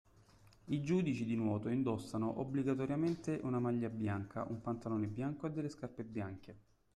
I 0.65 0.81
giudici 0.81 1.25
di 1.25 1.35
nuoto 1.35 1.69
indossano 1.69 2.39
obbligatoriamente 2.39 3.39
una 3.43 3.59
maglia 3.59 3.87
bianca, 3.87 4.43
un 4.49 4.59
pantalone 4.59 5.05
bianco 5.05 5.45
e 5.45 5.51
delle 5.51 5.69
scarpe 5.69 6.03
bianche. 6.03 6.57